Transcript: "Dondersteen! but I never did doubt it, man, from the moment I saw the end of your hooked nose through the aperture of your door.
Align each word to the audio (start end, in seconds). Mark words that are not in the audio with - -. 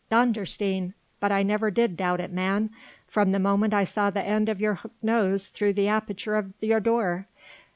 "Dondersteen! 0.11 0.93
but 1.19 1.31
I 1.31 1.43
never 1.43 1.69
did 1.69 1.95
doubt 1.95 2.19
it, 2.21 2.31
man, 2.31 2.71
from 3.07 3.33
the 3.33 3.37
moment 3.39 3.71
I 3.71 3.83
saw 3.83 4.09
the 4.09 4.23
end 4.23 4.49
of 4.49 4.59
your 4.59 4.73
hooked 4.73 5.03
nose 5.03 5.49
through 5.49 5.73
the 5.73 5.89
aperture 5.89 6.37
of 6.37 6.53
your 6.59 6.79
door. 6.79 7.27